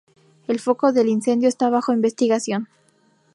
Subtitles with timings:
[0.47, 2.67] El foco del incendio está bajo investigación.